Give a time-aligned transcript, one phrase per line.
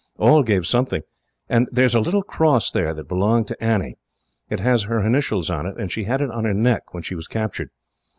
[0.17, 1.03] All gave something,
[1.47, 3.99] and there is a little cross there that belonged to Annie.
[4.49, 7.13] It has her initials on it, and she had it on her neck, when she
[7.13, 7.69] was captured.